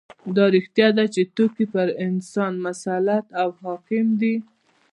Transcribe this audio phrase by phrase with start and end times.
[0.35, 4.35] دا رښتیا ده چې توکي پر انسان مسلط او حاکم دي